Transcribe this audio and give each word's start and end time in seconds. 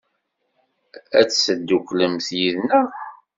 Ad 1.19 1.29
tedduklemt 1.31 2.27
yid-neɣ? 2.37 2.87